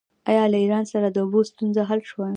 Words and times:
آیا 0.29 0.43
له 0.51 0.57
ایران 0.63 0.85
سره 0.91 1.07
د 1.11 1.17
اوبو 1.23 1.39
ستونزه 1.49 1.81
حل 1.89 2.01
شوې؟ 2.11 2.29